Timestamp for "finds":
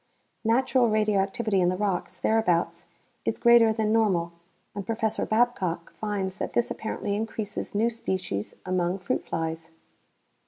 5.93-6.39